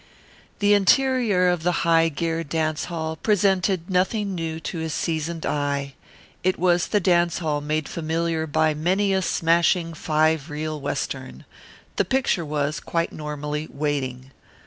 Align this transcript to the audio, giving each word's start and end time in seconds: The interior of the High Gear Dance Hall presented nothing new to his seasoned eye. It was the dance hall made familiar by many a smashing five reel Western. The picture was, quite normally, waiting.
The 0.57 0.73
interior 0.73 1.47
of 1.47 1.61
the 1.61 1.85
High 1.85 2.09
Gear 2.09 2.43
Dance 2.43 2.85
Hall 2.85 3.15
presented 3.17 3.87
nothing 3.87 4.33
new 4.33 4.59
to 4.61 4.79
his 4.79 4.95
seasoned 4.95 5.45
eye. 5.45 5.93
It 6.43 6.57
was 6.57 6.87
the 6.87 6.99
dance 6.99 7.37
hall 7.37 7.61
made 7.61 7.87
familiar 7.87 8.47
by 8.47 8.73
many 8.73 9.13
a 9.13 9.21
smashing 9.21 9.93
five 9.93 10.49
reel 10.49 10.81
Western. 10.81 11.45
The 11.97 12.05
picture 12.05 12.43
was, 12.43 12.79
quite 12.79 13.13
normally, 13.13 13.67
waiting. 13.71 14.31